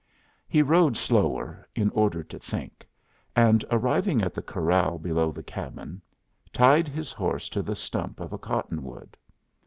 He 0.47 0.63
rode 0.63 0.97
slower, 0.97 1.69
in 1.75 1.91
order 1.91 2.23
to 2.23 2.39
think, 2.39 2.87
and 3.35 3.63
arriving 3.69 4.23
at 4.23 4.33
the 4.33 4.41
corral 4.41 4.97
below 4.97 5.31
the 5.31 5.43
cabin, 5.43 6.01
tied 6.51 6.87
his 6.87 7.11
horse 7.11 7.47
to 7.49 7.61
the 7.61 7.75
stump 7.75 8.19
of 8.19 8.33
a 8.33 8.39
cottonwood. 8.39 9.15